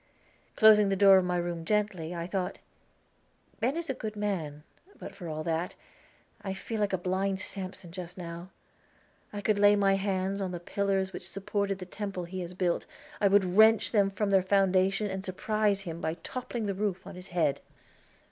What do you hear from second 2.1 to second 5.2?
I thought: "Ben is a good man; but